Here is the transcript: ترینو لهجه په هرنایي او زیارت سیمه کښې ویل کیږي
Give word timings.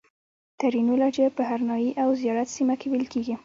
ترینو 0.59 0.93
لهجه 1.01 1.25
په 1.37 1.41
هرنایي 1.49 1.91
او 2.01 2.09
زیارت 2.21 2.47
سیمه 2.55 2.75
کښې 2.79 2.87
ویل 2.89 3.05
کیږي 3.13 3.35